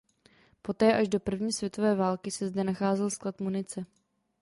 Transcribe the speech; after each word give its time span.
Poté 0.61 0.93
až 0.97 1.07
do 1.07 1.19
první 1.19 1.53
světové 1.53 1.95
války 1.95 2.31
se 2.31 2.47
zde 2.47 2.63
nacházel 2.63 3.09
sklad 3.09 3.39
munice. 3.41 3.85